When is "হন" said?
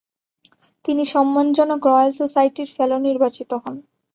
3.63-3.75